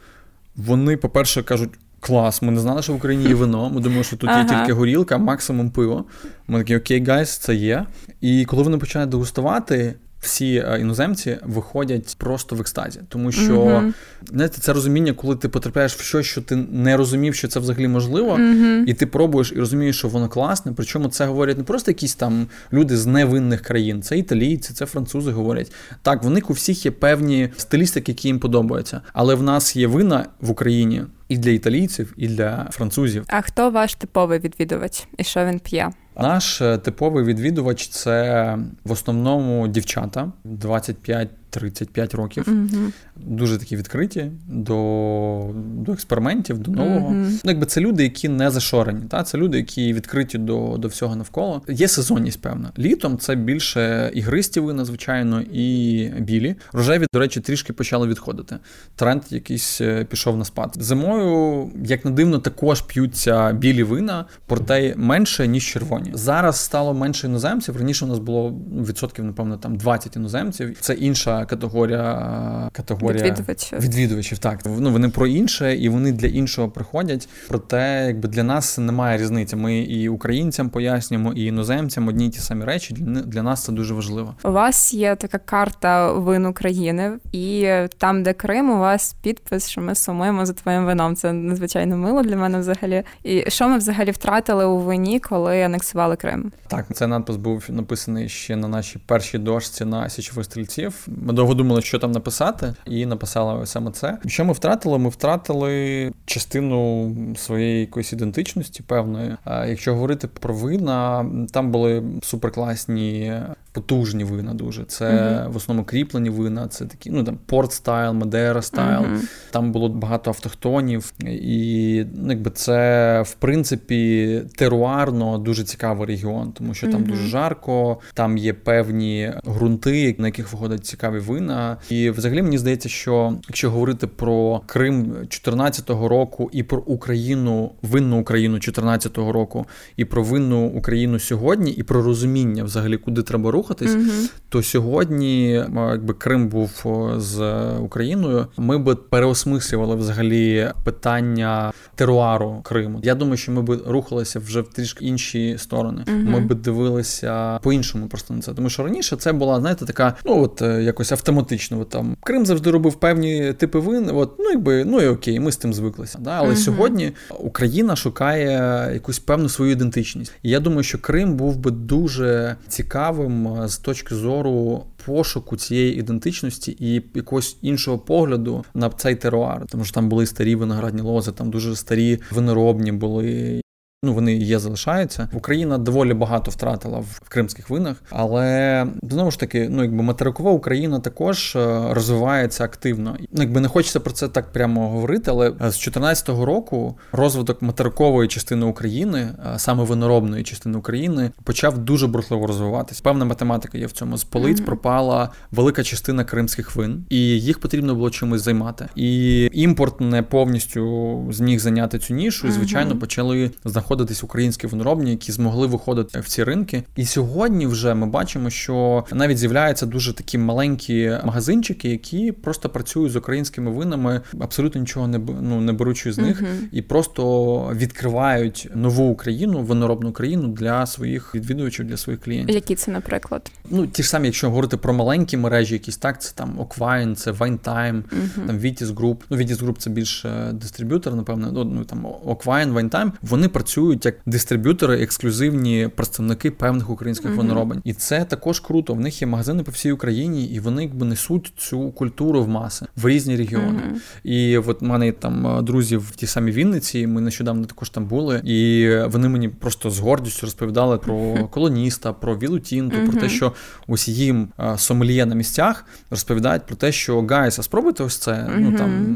[0.56, 1.70] вони, по-перше, кажуть.
[2.04, 3.70] Клас, ми не знали, що в Україні є вино.
[3.70, 4.40] Ми думали, що тут ага.
[4.40, 6.04] є тільки горілка, максимум пиво.
[6.48, 7.86] Ми такі, окей, guys, це є.
[8.20, 13.92] І коли вони починають дегустувати, всі е, іноземці виходять просто в екстазі, тому що mm-hmm.
[14.28, 17.88] знаєте, це розуміння, коли ти потрапляєш в щось, що ти не розумів, що це взагалі
[17.88, 18.84] можливо, mm-hmm.
[18.86, 20.72] і ти пробуєш і розумієш, що воно класне.
[20.76, 25.30] Причому це говорять не просто якісь там люди з невинних країн, це італійці, це французи
[25.30, 25.72] говорять.
[26.02, 29.86] Так, в них у всіх є певні стилістики, які їм подобаються, але в нас є
[29.86, 33.24] вина в Україні і для італійців, і для французів.
[33.28, 35.90] А хто ваш типовий відвідувач і що він п'є?
[36.16, 44.30] Наш е, типовий відвідувач це в основному дівчата 25 35 років, mm дуже такі відкриті
[44.48, 47.08] до до експериментів, до нового.
[47.08, 49.00] mm Ну, якби це люди, які не зашорені.
[49.08, 49.22] Та?
[49.22, 51.62] Це люди, які відкриті до до всього навколо.
[51.68, 52.72] Є сезонність, певна.
[52.78, 56.54] Літом це більше ігристі вина, звичайно, і білі.
[56.72, 58.58] Рожеві, до речі, трішки почали відходити.
[58.96, 60.76] Тренд якийсь е, пішов на спад.
[60.78, 66.10] Зимою, як не дивно, також п'ються білі вина, проте менше, ніж червоні.
[66.14, 67.76] Зараз стало менше іноземців.
[67.76, 70.76] Раніше у нас було відсотків, напевно, там 20 іноземців.
[70.80, 73.78] Це інша категорія категорія відвідувачів.
[73.80, 74.38] відвідувачів.
[74.38, 77.28] Так ну вони про інше, і вони для іншого приходять.
[77.48, 79.56] Проте, якби для нас немає різниці.
[79.56, 82.94] Ми і українцям пояснюємо, і іноземцям одні й ті самі речі.
[83.26, 84.34] Для, нас це дуже важливо.
[84.44, 89.80] У вас є така карта вин України, і там, де Крим, у вас підпис, що
[89.80, 91.16] ми сумуємо за твоїм вином.
[91.16, 93.02] Це надзвичайно мило для мене взагалі.
[93.22, 96.52] І що ми взагалі втратили у вині, коли анексували Крим?
[96.68, 101.06] Так, цей надпис був написаний ще на нашій першій дошці на січових стрільців.
[101.32, 104.18] Ми довго думали, що там написати, і написали саме це.
[104.26, 104.98] Що ми втратили?
[104.98, 109.36] Ми втратили частину своєї якоїсь ідентичності, певної.
[109.44, 113.32] А якщо говорити про вина, там були суперкласні
[113.72, 114.84] потужні вина дуже.
[114.84, 115.52] Це uh-huh.
[115.52, 119.00] в основному кріплені вина, це такі, ну там порт стайл, Мадера стайл.
[119.00, 119.20] Uh-huh.
[119.50, 126.74] Там було багато автохтонів, і ну, якби це в принципі теруарно дуже цікавий регіон, тому
[126.74, 127.06] що там uh-huh.
[127.06, 131.76] дуже жарко, там є певні ґрунти, на яких виходять цікаві вина.
[131.90, 138.20] І взагалі мені здається, що якщо говорити про Крим 2014 року і про Україну, винну
[138.20, 143.62] Україну 2014 року, і про винну Україну сьогодні, і про розуміння взагалі, куди треба рухати,
[143.62, 146.84] рухатись, mm то сьогодні, якби Крим був
[147.16, 153.00] з Україною, ми би переосмислювали взагалі питання теруару Криму.
[153.02, 156.04] Я думаю, що ми би рухалися вже в трішки інші сторони.
[156.06, 158.54] mm Ми би дивилися по-іншому просто на це.
[158.54, 160.82] Тому що раніше це була, знаєте, така, ну от е,
[161.12, 161.84] якось автоматично.
[161.84, 164.10] Там Крим завжди робив певні типи вин.
[164.14, 166.18] От ну якби ну і окей, ми з тим звиклися.
[166.18, 166.30] Да?
[166.30, 170.32] Але mm сьогодні Україна шукає якусь певну свою ідентичність.
[170.42, 176.76] І я думаю, що Крим був би дуже цікавим з точки зору пошуку цієї ідентичності
[176.80, 179.66] і якогось іншого погляду на цей теруар.
[179.68, 183.62] Тому що там були старі виноградні лози, там дуже старі виноробні були.
[184.04, 185.28] Ну, вони є, залишаються.
[185.32, 191.00] Україна доволі багато втратила в кримських винах, але знову ж таки, ну якби материкова Україна
[191.00, 193.16] також е, розвивається активно.
[193.32, 198.28] Ну, якби не хочеться про це так прямо говорити, але з 2014 року розвиток материкової
[198.28, 203.00] частини України, е, саме виноробної частини України, почав дуже бурхливо розвиватися.
[203.04, 204.16] Певна математика є в цьому.
[204.16, 204.64] З полиць mm-hmm.
[204.64, 208.88] пропала велика частина кримських вин, і їх потрібно було чимось займати.
[208.94, 212.98] І імпорт не повністю зміг зайняти цю нішу, і звичайно mm-hmm.
[212.98, 216.82] почали знаходити знаходитись українські виноробні, які змогли виходити в ці ринки.
[216.96, 223.12] І сьогодні вже ми бачимо, що навіть з'являються дуже такі маленькі магазинчики, які просто працюють
[223.12, 226.68] з українськими винами, абсолютно нічого не ну, не беручи з них, uh-huh.
[226.72, 232.54] і просто відкривають нову Україну, виноробну країну для своїх відвідувачів, для своїх клієнтів.
[232.54, 233.50] Які це, наприклад?
[233.70, 237.30] Ну ті ж самі, якщо говорити про маленькі мережі, якісь так, це там Оквайн, це
[237.30, 238.46] Вайнтайм, uh-huh.
[238.46, 239.16] там Vitis Group.
[239.30, 241.64] Ну Vitis Group це більше дистриб'ютор, напевно.
[241.64, 243.12] Ну там Оквайн, Вайнтайм.
[243.22, 247.36] Вони працюють працюють як дистриб'ютори, ексклюзивні представники певних українських mm-hmm.
[247.36, 247.80] виноробень.
[247.84, 248.94] І це також круто.
[248.94, 252.86] В них є магазини по всій Україні, і вони якби несуть цю культуру в маси
[252.96, 253.82] в різні регіони.
[253.82, 254.30] Mm-hmm.
[254.30, 257.06] І от в мене там е, друзі в тій самій Вінниці.
[257.06, 262.38] Ми нещодавно також там були, і вони мені просто з гордістю розповідали про Колоніста, про
[262.38, 263.52] Віллу Тінту, про те, що
[263.88, 268.50] ось їм е, сомельє на місцях розповідають про те, що guys, а спробуйте ось це.
[268.58, 269.06] Ну там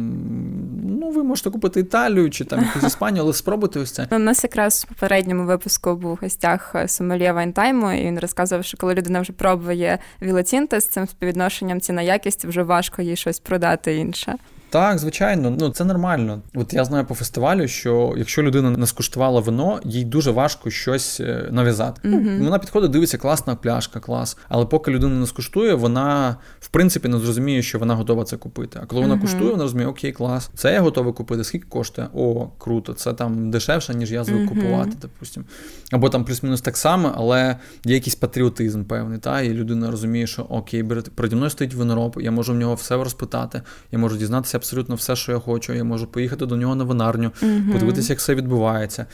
[1.06, 4.08] ну ви можете купити Італію чи там якусь Іспанію, але спробуйте ось це.
[4.10, 8.76] У нас якраз в попередньому випуску був в гостях сомельє Вайнтайму, і він розказував, що
[8.76, 13.40] коли людина вже пробує Вілла Тінта з цим співвідношенням ціна якість, вже важко їй щось
[13.40, 14.34] продати інше.
[14.70, 16.42] Так, звичайно, ну це нормально.
[16.54, 21.20] От я знаю по фестивалю, що якщо людина не скуштувала вино, їй дуже важко щось
[21.20, 22.08] е, нав'язати.
[22.08, 22.44] Мгм.
[22.44, 24.36] Вона підходить, дивиться, класна пляшка, клас.
[24.48, 28.80] Але поки людина не скуштує, вона в принципі не зрозуміє, що вона готова це купити.
[28.82, 29.22] А коли вона Мгм.
[29.22, 31.44] куштує, вона розуміє, окей, клас, це я готова купити.
[31.44, 32.08] Скільки коштує?
[32.14, 34.48] О, круто, це там дешевше, ніж я звик Мгм.
[34.48, 35.44] купувати, допустим.
[35.92, 40.42] Або там плюс-мінус так само, але є якийсь патріотизм певний, та і людина розуміє, що
[40.42, 44.94] окей, переді мною стоїть винороб, я можу в нього все розпитати, я можу дізнатися абсолютно
[44.94, 45.72] все, що я хочу.
[45.72, 47.72] Я можу поїхати до нього на винарню, Мгм.
[47.72, 49.06] подивитися, як все відбувається.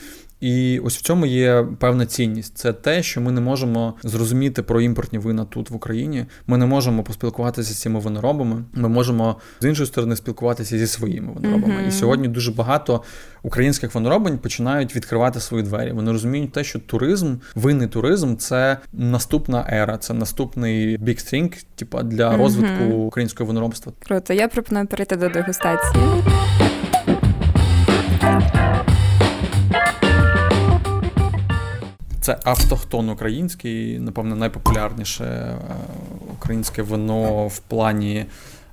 [0.43, 2.57] І ось в цьому є певна цінність.
[2.57, 6.25] Це те, що ми не можемо зрозуміти про імпортні вина тут в Україні.
[6.47, 8.63] Ми не можемо поспілкуватися з цими виноробами.
[8.73, 11.73] Ми можемо з іншої сторони спілкуватися зі своїми виноробами.
[11.73, 11.87] Мгм.
[11.87, 13.03] І сьогодні дуже багато
[13.43, 15.91] українських виноробень починають відкривати свої двері.
[15.91, 22.03] Вони розуміють те, що туризм, винний туризм це наступна ера, це наступний big thing, типа
[22.03, 23.93] для розвитку українського виноробства.
[23.99, 26.03] Круто, я пропоную перейти до дегустації.
[32.23, 35.57] Це автохтон український, напевно, найпопулярніше е,
[36.33, 38.25] українське вино в плані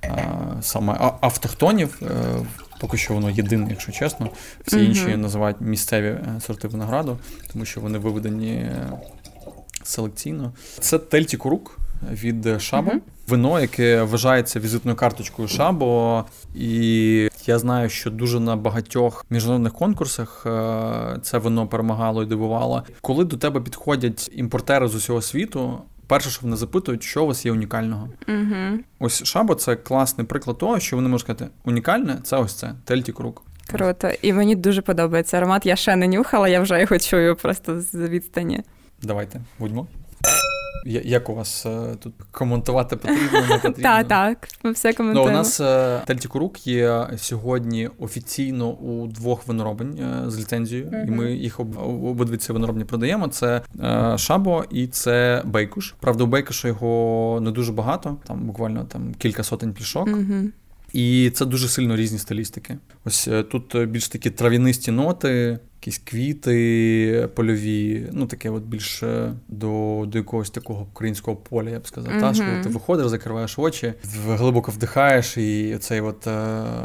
[0.03, 0.27] е,
[0.61, 2.01] саме автохтонів.
[2.01, 2.05] Е,
[2.79, 4.29] Поки що воно єдине, якщо чесно.
[4.67, 4.85] Всі Мгм.
[4.85, 7.17] інші називають місцеві сорти винограду,
[7.53, 8.69] тому що вони виведені
[9.83, 10.53] селекційно.
[10.79, 11.79] Це Тельті Курук
[12.11, 12.91] від Шабо.
[12.91, 13.01] Мгм.
[13.27, 16.25] Вино, яке вважається візитною карточкою Шабо.
[16.55, 22.83] І я знаю, що дуже на багатьох міжнародних конкурсах е, це вино перемагало і дивувало.
[23.01, 27.45] Коли до тебе підходять імпортери з усього світу, перше, що вони запитують, що у вас
[27.45, 28.09] є унікального.
[28.27, 28.79] Угу.
[28.99, 33.11] Ось Шабо це класний приклад того, що вони можуть сказати, унікальне це ось це Тельті
[33.11, 33.43] Крук.
[33.67, 34.09] Круто.
[34.21, 35.65] І мені дуже подобається аромат.
[35.65, 38.61] Я ще не нюхала, я вже його чую просто з відстані.
[39.01, 39.87] Давайте, будьмо.
[40.85, 43.83] Як у вас е, тут коментувати потрібно, не потрібно?
[43.83, 44.47] Так, так.
[44.63, 45.57] Ми все Ну, у нас
[46.05, 51.77] Тельтікурук Тельті є сьогодні офіційно у двох виноробень е, з ліцензією, і ми їх об,
[52.05, 53.27] обидві ці виноробні продаємо.
[53.27, 55.93] Це е, Шабо і це Бейкуш.
[55.99, 60.09] Правда, у Бейкуша його не дуже багато, там буквально там кілька сотень плішок.
[60.93, 62.77] І це дуже сильно різні стилістики.
[63.05, 69.03] Ось е, тут е, більш такі трав'янисті ноти, якісь квіти польові, ну таке от більш
[69.03, 72.13] е, до, до якогось такого українського поля, я б сказав.
[72.19, 73.93] Та, що ти виходиш, закриваєш очі,
[74.27, 76.31] глибоко вдихаєш, і цей от е,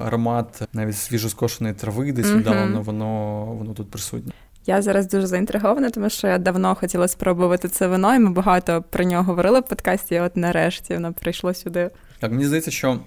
[0.05, 2.39] аромат навіть свіжоскошеної трави, десь Мгм.
[2.39, 4.33] віддалено, воно, воно тут присутнє.
[4.67, 8.85] Я зараз дуже заінтригована, тому що я давно хотіла спробувати це вино, і ми багато
[8.91, 10.15] про нього говорили в подкасті.
[10.15, 11.91] І от нарешті воно прийшло сюди.
[12.19, 13.01] Так, мені здається, що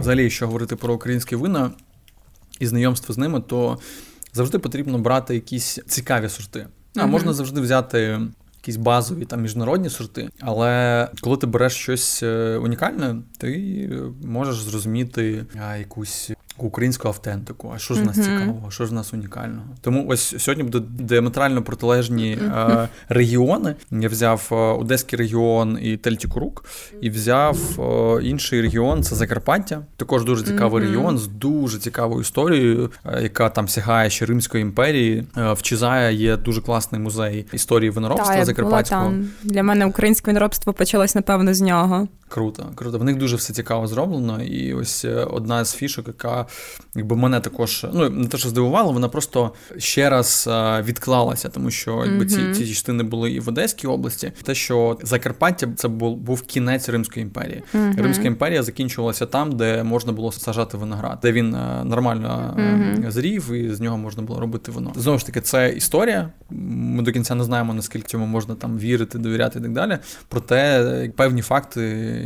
[0.00, 1.70] взагалі, якщо говорити про українські вина
[2.60, 3.78] і знайомство з ними, то
[4.32, 6.66] завжди потрібно брати якісь цікаві сорти.
[6.96, 7.10] А Мгм.
[7.10, 8.20] можна завжди взяти
[8.56, 13.48] якісь базові там міжнародні сорти, але коли ти береш щось е, унікальне, ти
[13.92, 15.44] е, можеш зрозуміти
[15.78, 16.30] якусь.
[16.58, 19.66] Українську автентику, а що ж в нас цікавого, що ж в нас унікального?
[19.80, 23.74] Тому ось сьогодні будуть діаметрально протилежні е, регіони.
[23.90, 26.64] Я взяв е, Одеський регіон і Тельтікурук,
[27.00, 29.82] і взяв е, інший регіон це Закарпаття.
[29.96, 35.26] Також дуже цікавий регіон з дуже цікавою історією, е, яка там сягає ще Римської імперії.
[35.36, 39.28] Е, В Чизая є дуже класний музей історії виноробства Та, я була там.
[39.42, 42.08] Для мене українське виноробство почалось, напевно, з нього.
[42.34, 42.98] Круто, круто.
[42.98, 44.42] В них дуже все цікаво зроблено.
[44.42, 46.46] І ось е, одна з фішок, яка
[46.94, 51.70] якби мене також ну не те, що здивувала, вона просто ще раз е, відклалася, тому
[51.70, 54.32] що якби ці, ці частини були і в Одеській області.
[54.42, 57.62] Те, що Закарпаття це був, був кінець Римської імперії.
[57.72, 57.94] Мгм.
[57.98, 63.10] Римська імперія закінчувалася там, де можна було сажати виноград, де він е, нормально Мгм.
[63.10, 64.92] зрів, і з нього можна було робити вино.
[64.96, 66.30] Знову ж таки, це історія.
[66.50, 69.98] Ми до кінця не знаємо, наскільки цьому можна там вірити, довіряти і так далі.
[70.28, 71.80] Проте певні факти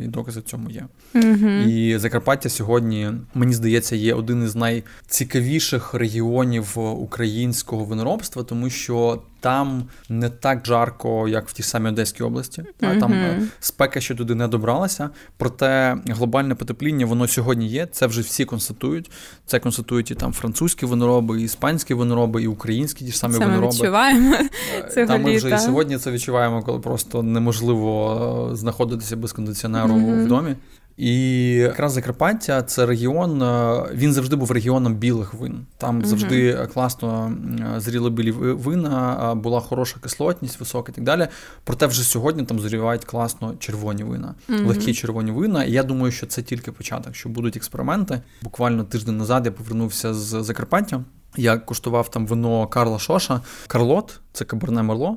[0.05, 0.87] і докази в цьому є.
[1.15, 1.69] Мгм.
[1.69, 9.85] І Закарпаття сьогодні, мені здається, є один із найцікавіших регіонів українського виноробства, тому що там
[10.09, 12.65] не так жарко, як в тій самій Одеській області.
[12.81, 15.11] А Там е, спека ще туди не добралася.
[15.37, 17.87] Проте глобальне потепління воно сьогодні є.
[17.87, 19.11] Це вже всі констатують.
[19.47, 23.41] Це констатують і там французькі винороби, і іспанські винороби, і українські ті ж самі Це
[23.41, 23.73] ми винороби.
[23.73, 24.35] відчуваємо.
[24.35, 29.33] Е, цього Та ми вже і сьогодні це відчуваємо, коли просто неможливо е, знаходитися без
[29.33, 30.25] кондиціонеру Мгм.
[30.25, 30.55] в домі.
[30.99, 31.15] І
[31.51, 33.43] якраз Закарпаття це регіон.
[33.43, 35.67] е, Він завжди був регіоном білих вин.
[35.77, 37.33] Там завжди класно
[37.77, 41.29] зріли білі вина, була хороша кислотність, висока і так далі.
[41.65, 44.67] Проте вже сьогодні там зорівають класно червоні вина, Мгм.
[44.67, 45.65] легкі червоні вина.
[45.65, 48.21] І я думаю, що це тільки початок, що будуть експерименти.
[48.43, 51.05] Буквально тиждень назад я повернувся з Закарпаття.
[51.37, 55.17] Я куштував там вино Карла Шоша, Карлот, це Каберне Мерло,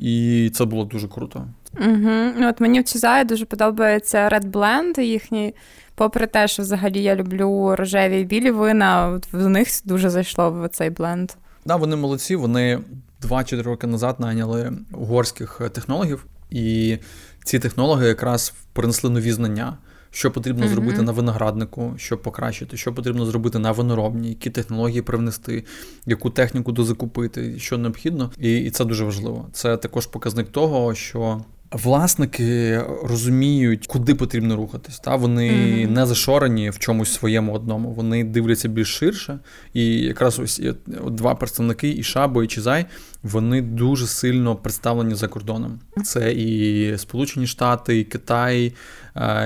[0.00, 1.46] і це було дуже круто.
[1.80, 2.48] Угу.
[2.48, 5.54] От Мені в Чизаї дуже подобається Red Blend їхній.
[5.94, 10.50] Попри те, що взагалі я люблю рожеві і білі вина, от в них дуже зайшло
[10.50, 11.30] в цей бленд.
[11.64, 12.36] Да, вони молодці.
[12.36, 12.78] Вони
[13.22, 16.98] 2-4 роки назад найняли угорських технологів, і
[17.44, 19.76] ці технологи якраз принесли нові знання
[20.12, 20.68] що потрібно mm-hmm.
[20.68, 25.64] зробити на винограднику, щоб покращити, що потрібно зробити на виноробні, які технології привнести,
[26.06, 29.48] яку техніку дозакупити, що необхідно, і, і це дуже важливо.
[29.52, 34.98] Це також показник того, що власники розуміють, куди потрібно рухатись.
[34.98, 35.90] Та Вони mm-hmm.
[35.90, 37.90] не зашорені в чомусь своєму одному.
[37.92, 39.38] Вони дивляться більш ширше.
[39.74, 40.62] І якраз ось
[41.06, 42.86] два представники, і Шабо, і Чизай,
[43.22, 45.80] вони дуже сильно представлені за кордоном.
[46.04, 48.72] Це і Сполучені Штати, і Китай,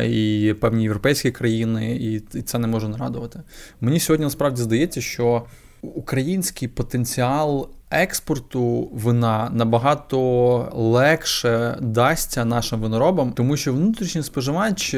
[0.04, 3.42] і певні європейські країни, і це не може нарадувати.
[3.80, 5.42] Мені сьогодні насправді здається, що
[5.82, 10.18] український потенціал експорту вина набагато
[10.74, 14.96] легше дасться нашим виноробам, тому що внутрішній споживач,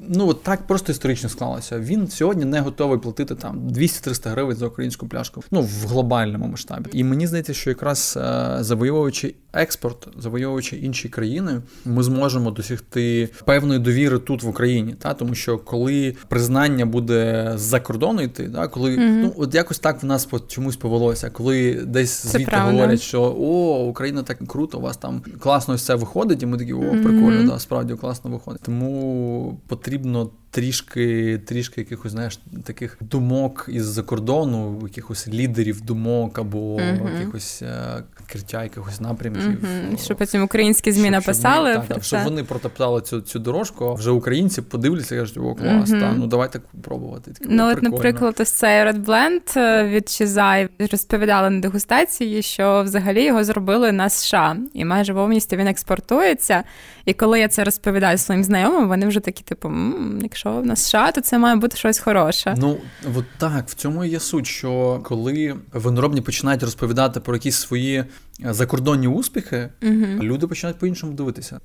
[0.00, 1.78] ну от так просто історично склалося.
[1.78, 5.42] Він сьогодні не готовий платити там 200-300 гривень за українську пляшку.
[5.50, 6.90] Ну в глобальному масштабі.
[6.92, 13.80] І мені здається, що якраз е, завойовуючи експорт, завойовуючи інші країни, ми зможемо досягти певної
[13.80, 14.94] довіри тут в Україні.
[14.98, 19.20] Та тому що коли признання буде з-за кордону йти, та коли mm-hmm.
[19.22, 23.84] ну от якось так в нас по чомусь повелося, коли десь звідти говорять, що о,
[23.84, 27.46] Україна так круто, у вас там класно все виходить, і ми такі, о, прикольно, mm-hmm.
[27.46, 28.62] да, справді класно виходить.
[28.62, 37.18] Тому потрібно трішки трішки якихось знаєш, таких думок із-за кордону, якихось лідерів думок або mm-hmm.
[37.18, 39.42] якихось е, відкриття якихось напрямків.
[39.42, 40.04] Uh-huh.
[40.04, 41.72] Щоб потім українські змі написали.
[41.72, 45.54] Щоб, так, щоб вони протоптали цю цю дорожку, а вже українці подивляться і кажуть, о,
[45.54, 46.00] клас, uh-huh.
[46.00, 47.30] та, ну давай так пробувати.
[47.32, 52.82] Такі, ну, от, наприклад, ось цей Red Blend е, від Чизай розповідали на дегустації, що
[52.82, 56.64] взагалі його зробили на США, і майже повністю він експортується.
[57.04, 59.72] І коли я це розповідаю своїм знайомим, вони вже такі, типу,
[60.22, 62.54] якщо в нас США, то це має бути щось хороше.
[62.58, 62.78] Ну
[63.16, 68.04] от так, в цьому є суть, що коли виноробні починають розповідати про якісь свої
[68.40, 70.22] закордонні успіхи, угу.
[70.22, 71.60] люди починають по-іншому дивитися.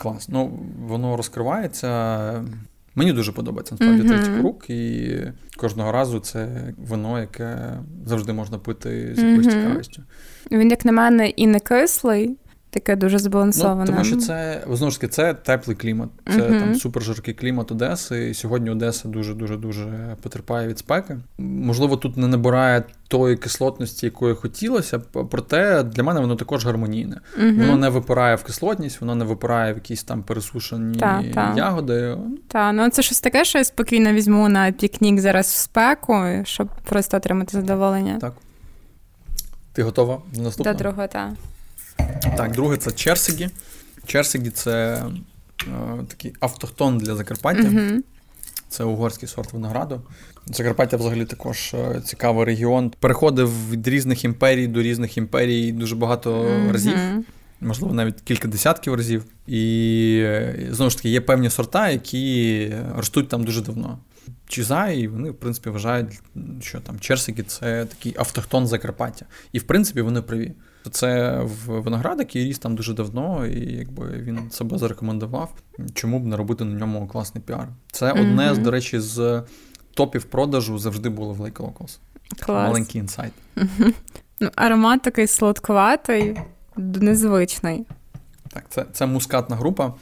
[0.00, 0.28] Клас.
[0.28, 2.44] Ну, воно розкривається.
[2.94, 4.08] Мені дуже подобається насправді uh-huh.
[4.08, 5.10] третій круг, і
[5.56, 9.66] кожного разу це вино, яке завжди можна пити з якоюсь uh-huh.
[9.66, 10.02] цікавістю.
[10.50, 12.36] Він, як на мене, і не кислий,
[12.72, 13.80] Таке дуже збалансоване.
[13.80, 16.60] Ну, Тому що це знову ж таки це теплий клімат, це uh-huh.
[16.60, 18.30] там супержаркий клімат Одеси.
[18.30, 21.18] І сьогодні Одеса дуже дуже дуже потерпає від спеки.
[21.38, 24.98] Можливо, тут не набирає тої кислотності, якої хотілося,
[25.30, 27.20] проте для мене воно також гармонійне.
[27.40, 27.58] Uh-huh.
[27.58, 30.98] Воно не випирає в кислотність, воно не випирає в якісь там пересушені
[31.34, 32.16] та, ягоди.
[32.48, 36.68] Так, ну це щось таке, що я спокійно візьму на пікнік зараз в спеку, щоб
[36.84, 38.18] просто отримати задоволення.
[38.20, 38.32] Так.
[39.72, 40.78] Ти готова до наступного?
[40.78, 41.28] До другого, так.
[42.36, 43.48] Так, друге це Черсигі.
[44.06, 45.04] Черсигі це
[45.66, 47.62] е, такий автохтон для Закарпаття.
[47.62, 47.98] Mm-hmm.
[48.68, 50.02] Це угорський сорт винограду.
[50.46, 52.92] Закарпаття взагалі також е, цікавий регіон.
[53.00, 56.72] Переходив від різних імперій до різних імперій дуже багато mm-hmm.
[56.72, 56.98] разів,
[57.60, 59.24] можливо, навіть кілька десятків разів.
[59.46, 63.98] І е, знову ж таки є певні сорта, які ростуть там дуже давно.
[64.48, 66.20] Чизай, і вони, в принципі, вважають,
[66.60, 69.26] що там Черсегі це такий автохтон Закарпаття.
[69.52, 70.52] І в принципі вони праві.
[70.90, 75.54] Це виноградик, який ріс там дуже давно, і якби він себе зарекомендував,
[75.94, 77.68] чому б не робити на ньому класний піар.
[77.92, 78.54] Це одне mm-hmm.
[78.54, 79.42] з, до речі, з
[79.94, 81.98] топів продажу завжди було в Lake Locals.
[82.40, 82.68] Клас.
[82.68, 83.32] Маленький інсайт.
[83.56, 83.92] Mm-hmm.
[84.40, 86.40] Ну, Аромат такий сладковатий,
[86.76, 87.86] незвичний.
[88.48, 89.94] Так, це це мускатна група.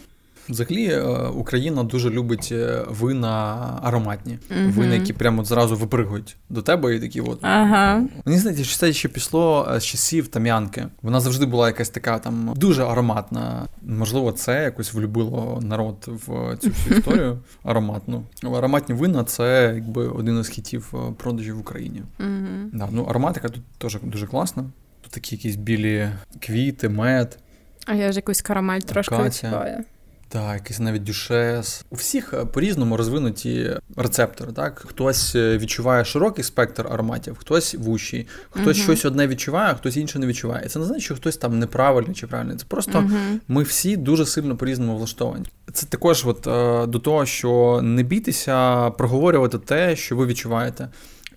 [0.50, 6.62] Взагалі, е, Україна дуже любить е, вина ароматні, uh вина, які прямо зразу випригують до
[6.62, 7.38] тебе і такі от.
[7.42, 8.02] Ага.
[8.24, 10.86] Мені здається, що це ще пішло е, з часів Тамянки.
[11.02, 13.66] Вона завжди була якась така там дуже ароматна.
[13.82, 18.22] Можливо, це якось влюбило народ в цю всю історію ароматну.
[18.42, 22.02] Ароматні вина це якби один із хітів продажів в Україні.
[22.20, 24.64] uh Да, ну, Ароматика тут теж дуже класна.
[25.00, 26.08] Тут такі якісь білі
[26.40, 27.38] квіти, мед.
[27.86, 29.84] А я ж якусь карамель трошки відчуваю.
[30.32, 31.84] Так, якийсь навіть дюшес.
[31.90, 34.52] У всіх е, по-різному розвинуті рецептори.
[34.52, 39.74] Так, хтось е, відчуває широкий спектр ароматів, хтось вущий, хтось uh щось одне відчуває, а
[39.74, 40.68] хтось інше не відчуває.
[40.68, 42.56] Це не значить, що хтось там неправильний чи правильний.
[42.56, 45.44] Це просто uh ми всі дуже сильно по-різному влаштовані.
[45.72, 50.88] Це також, от е, до того, що не бійтеся проговорювати те, що ви відчуваєте.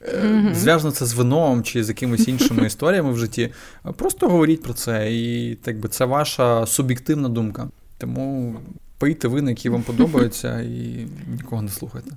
[0.03, 0.53] Mm-hmm.
[0.53, 3.51] Зв'язано це з вином чи з якимись іншими історіями в житті.
[3.97, 7.69] Просто говоріть про це, і так би це ваша суб'єктивна думка.
[8.03, 8.55] Тому
[8.97, 12.11] пийте вина, які вам подобаються, і нікого не слухайте.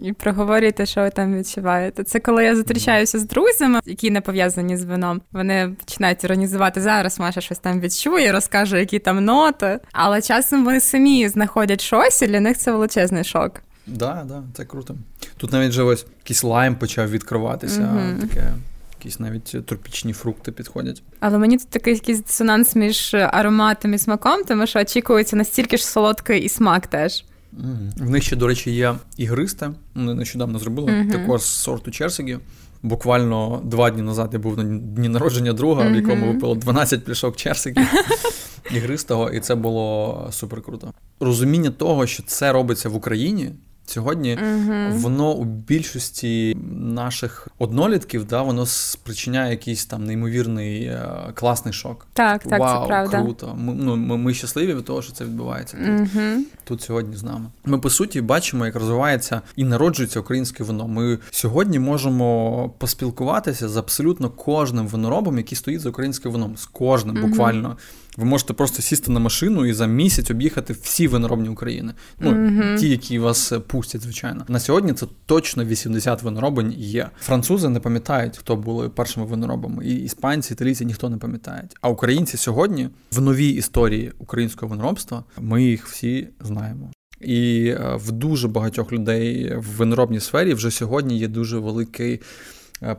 [0.00, 2.04] І проговорюйте, що ви там відчуваєте.
[2.04, 5.20] Це коли я зустрічаюся з друзями, які не пов'язані з вином.
[5.32, 7.20] Вони починають іронізувати зараз.
[7.20, 9.80] Маша щось там відчує, розкаже, які там ноти.
[9.92, 13.52] Але часом вони самі знаходять щось, і для них це величезний шок.
[13.52, 14.96] Так, да, да, це круто.
[15.36, 17.80] Тут навіть вже ось якийсь лайм почав відкриватися.
[17.80, 18.20] Mm-hmm.
[18.20, 18.52] Таке
[18.98, 21.02] якісь навіть тропічні фрукти підходять.
[21.20, 25.86] Але мені тут такий якийсь дисонанс між ароматом і смаком, тому що очікується настільки ж
[25.86, 27.24] солодкий і смак теж.
[27.56, 28.04] Mm-hmm.
[28.04, 29.70] В них ще, до речі, є ігристе.
[29.94, 31.12] Вони нещодавно зробили mm-hmm.
[31.12, 32.38] також з сорту Черсигі.
[32.82, 35.92] Буквально два дні назад я був на дні народження друга, mm-hmm.
[35.92, 37.76] в якому випило 12 пляшок Черсигі
[38.74, 40.92] ігристого, і це було супер круто.
[41.20, 43.50] Розуміння того, що це робиться в Україні,
[43.88, 51.74] Сьогодні uh воно у більшості наших однолітків да, воно спричиняє якийсь там неймовірний е, класний
[51.74, 52.06] шок.
[52.12, 53.22] Так, так, Вау, це правда.
[53.22, 53.54] круто.
[53.58, 57.22] Ми ну, ми, ми щасливі від того, що це відбувається тут, uh тут сьогодні з
[57.22, 57.46] нами.
[57.64, 60.88] Ми по суті бачимо, як розвивається і народжується українське вино.
[60.88, 67.30] Ми сьогодні можемо поспілкуватися з абсолютно кожним виноробом, який стоїть за українським вином, з кожним
[67.30, 67.76] буквально.
[68.18, 71.94] Ви можете просто сісти на машину і за місяць об'їхати всі виноробні України.
[72.20, 72.78] Ну mm-hmm.
[72.78, 74.44] ті, які вас пустять, звичайно.
[74.48, 77.10] На сьогодні це точно 80 виноробень є.
[77.20, 79.86] Французи не пам'ятають, хто були першими виноробами.
[79.86, 81.76] І іспанці, італійці ніхто не пам'ятають.
[81.80, 86.90] А українці сьогодні в новій історії українського виноробства ми їх всі знаємо.
[87.20, 92.20] І е, в дуже багатьох людей в виноробній сфері вже сьогодні є дуже великий Е,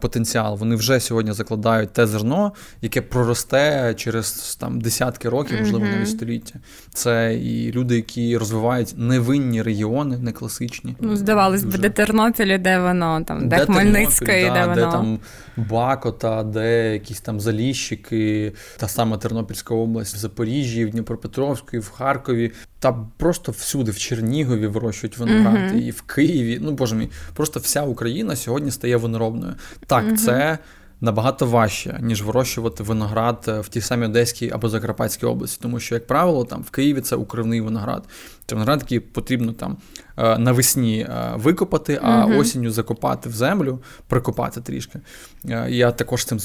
[0.01, 0.57] потенціал.
[0.57, 5.95] Вони вже сьогодні закладають те зерно, яке проросте через там десятки років, можливо, mm-hmm.
[5.95, 6.59] навіть століття.
[6.93, 10.95] Це і люди, які розвивають невинні регіони, не класичні.
[10.99, 14.75] Ну, здавалось би, де Тернопіль, де воно там, де, де Хмельницьке, да, де воно.
[14.75, 15.19] де там
[15.57, 22.51] Бакота, де якісь там Заліщики, та сама Тернопільська область, в Запоріжжі, в Дніпропетровську, в Харкові.
[22.79, 25.81] Та просто всюди, в Чернігові вирощують виноград, mm-hmm.
[25.81, 26.59] і в Києві.
[26.61, 29.55] Ну боже мій, просто вся Україна сьогодні стає виноробною.
[29.87, 30.17] Так, mm-hmm.
[30.17, 30.57] це
[31.01, 36.07] набагато важче, ніж вирощувати виноград в тій самій Одеській або Закарпатській області, тому що, як
[36.07, 38.03] правило, там в Києві це укривний виноград.
[38.45, 39.77] Це виноград, який потрібно там
[40.17, 42.39] е, навесні е, викопати, а mm-hmm.
[42.39, 44.99] осінню закопати в землю, прикопати трішки.
[45.45, 46.39] Е, я також з цим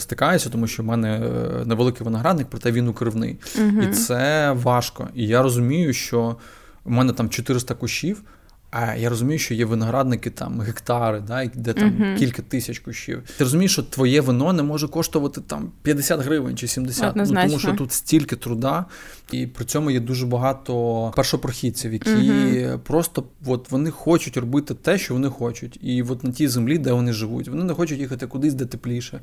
[0.00, 1.18] стикаюся, тому що в мене
[1.64, 3.38] невеликий виноградник, проте він укривний.
[3.56, 3.90] Mm-hmm.
[3.90, 5.08] І це важко.
[5.14, 6.36] І я розумію, що
[6.84, 8.22] в мене там 400 кущів.
[8.70, 12.18] А я розумію, що є виноградники там гектари, да, де там uh-huh.
[12.18, 13.22] кілька тисяч кущів.
[13.36, 17.58] Ти розумієш, що твоє вино не може коштувати там 50 гривень чи 70, ну, тому
[17.58, 18.84] що тут стільки труда,
[19.32, 22.78] і при цьому є дуже багато першопрохідців, які uh-huh.
[22.78, 26.92] просто от вони хочуть робити те, що вони хочуть, і от на тій землі, де
[26.92, 29.20] вони живуть, вони не хочуть їхати кудись, де тепліше.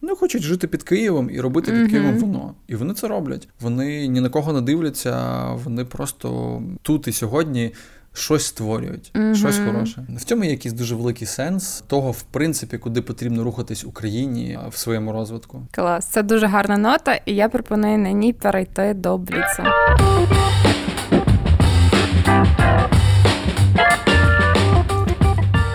[0.00, 1.90] Вони хочуть жити під Києвом і робити під uh-huh.
[1.90, 2.54] Києвом воно.
[2.68, 3.48] І вони це роблять.
[3.60, 7.72] Вони ні на кого не дивляться, вони просто тут і сьогодні
[8.16, 9.34] щось створюють, mm-hmm.
[9.34, 10.06] щось хороше.
[10.16, 14.76] В цьому є якийсь дуже великий сенс того, в принципі, куди потрібно рухатись Україні в
[14.76, 15.62] своєму розвитку.
[15.70, 19.64] Клас, це дуже гарна нота, і я пропоную на ній перейти до Бліца.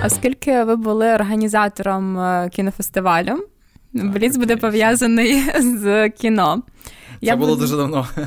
[0.06, 3.48] Оскільки ви були організатором е, кінофестивалю,
[3.94, 6.64] Бліц буде пов'язаний з кіно.
[6.86, 7.62] Це я було буду...
[7.62, 8.08] дуже давно.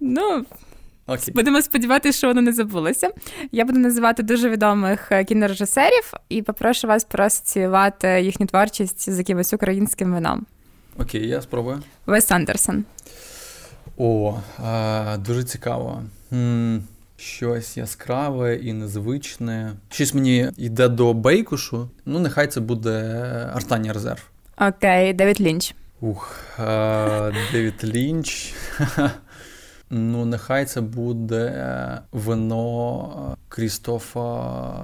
[0.00, 0.44] Ну,
[1.06, 1.34] Окей.
[1.34, 3.10] Будемо сподіватися, що воно не забулося.
[3.52, 9.52] Я буду називати дуже відомих е, кінорежисерів і попрошу вас проасоціювати їхню творчість з якимось
[9.52, 10.46] українським вином.
[10.98, 11.82] Окей, я спробую.
[12.06, 12.84] Вес Андерсон.
[13.96, 16.02] О, а, дуже цікаво.
[16.32, 16.82] М-
[17.16, 19.72] щось яскраве і незвичне.
[19.90, 21.88] Щось мені йде до Бейкушу.
[22.06, 22.92] Ну, нехай це буде
[23.54, 24.22] Артанія Reserve.
[24.60, 25.74] Окей, Девід Лінч.
[26.00, 28.54] Ух, а, Девід Лінч.
[29.90, 34.20] Ну, нехай це буде е, вино е, Крістофа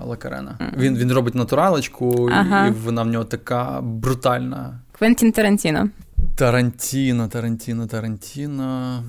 [0.05, 0.59] Лакарена.
[0.61, 0.79] Mm-hmm.
[0.79, 2.67] Він він робить натуралочку, ага.
[2.67, 4.81] і вона в нього така брутальна.
[4.93, 5.89] Квентін Тарантіно.
[6.37, 9.03] Тарантіно, Тарантіно, Тарантіно.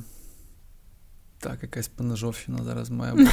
[1.40, 3.32] Так, якась поножовщина зараз має бути.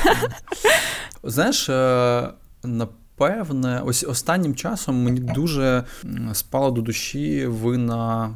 [1.23, 2.29] Знаєш, е,
[2.65, 5.85] напевне, ось останнім часом мені дуже
[6.33, 8.35] спало до душі вина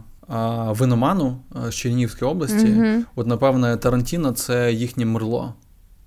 [0.68, 1.37] виноману
[1.68, 2.66] з Чернігівської області.
[2.66, 3.01] Mm-hmm.
[3.16, 5.55] От, напевне, Тарантіно це їхнє мерло.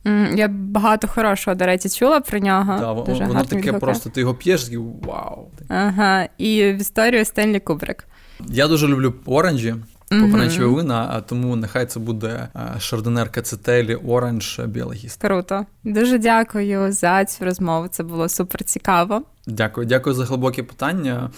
[0.05, 2.77] Mm, я багато хорошого, до речі, чула про нього.
[2.79, 3.79] Да, Дуже Воно таке відгука.
[3.79, 5.51] просто, ти його п'єш і вау.
[5.67, 8.07] Ага, і в історію Стенлі Кубрик.
[8.49, 9.75] Я дуже люблю оранжі.
[10.09, 10.75] Помаранчеві mm-hmm.
[10.75, 12.47] вина, а тому нехай це буде
[12.79, 15.21] шардонер Кацетелі, оранж, біологіст.
[15.21, 15.65] Круто.
[15.83, 17.87] Дуже дякую за цю розмову.
[17.87, 19.21] Це було супер цікаво.
[19.47, 21.29] Дякую, дякую за глибоке питання.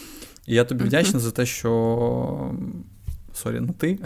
[0.50, 1.20] І я тобі mm-hmm.
[1.20, 2.52] за те, що
[3.34, 3.98] sorry, на ти.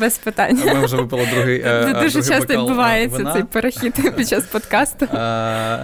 [0.00, 0.62] Без питань.
[0.66, 1.62] Ми вже випили другий.
[1.62, 3.32] Це дуже другий часто відбувається вина.
[3.32, 5.06] цей перехід під час подкасту.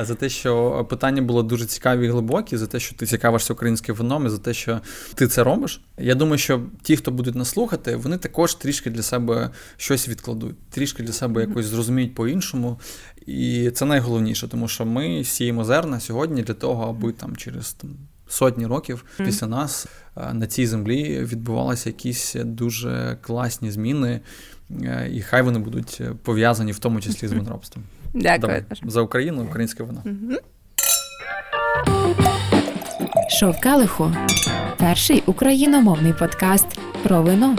[0.07, 3.95] За те, що питання було дуже цікаві і глибокі, за те, що ти цікавишся українським
[3.95, 4.81] вином, і за те, що
[5.15, 5.81] ти це робиш.
[5.99, 10.69] Я думаю, що ті, хто будуть нас слухати, вони також трішки для себе щось відкладуть,
[10.71, 12.81] трішки для себе якось зрозуміють по-іншому.
[13.27, 17.91] І це найголовніше, тому що ми сіємо зерна сьогодні для того, аби там через там,
[18.35, 24.21] сотні років після нас е, на цій землі відбувалися якісь дуже класні зміни,
[24.83, 27.85] е, і хай вони будуть пов'язані в тому числі з винробством.
[28.15, 28.39] Дякую.
[28.41, 28.65] Давай.
[28.83, 30.03] За Україну, українське вино.
[33.63, 34.13] Келиху
[34.79, 36.67] перший україномовний подкаст
[37.03, 37.57] про вино.